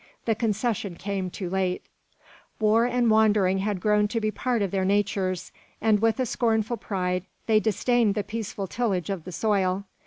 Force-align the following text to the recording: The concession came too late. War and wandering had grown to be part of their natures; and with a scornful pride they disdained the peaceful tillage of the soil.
The 0.25 0.33
concession 0.33 0.95
came 0.95 1.29
too 1.29 1.47
late. 1.47 1.83
War 2.59 2.85
and 2.87 3.07
wandering 3.11 3.59
had 3.59 3.79
grown 3.79 4.07
to 4.07 4.19
be 4.19 4.31
part 4.31 4.63
of 4.63 4.71
their 4.71 4.83
natures; 4.83 5.51
and 5.79 6.01
with 6.01 6.19
a 6.19 6.25
scornful 6.25 6.77
pride 6.77 7.23
they 7.45 7.59
disdained 7.59 8.15
the 8.15 8.23
peaceful 8.23 8.65
tillage 8.65 9.11
of 9.11 9.25
the 9.25 9.31
soil. 9.31 9.83